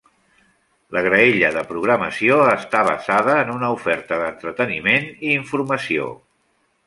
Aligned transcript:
La 0.95 1.01
graella 1.07 1.51
de 1.57 1.61
programació 1.73 2.37
està 2.53 2.81
basada 2.87 3.35
en 3.43 3.53
una 3.57 3.69
oferta 3.75 4.19
d'entreteniment 4.23 5.07
i 5.11 5.35
informació. 5.35 6.09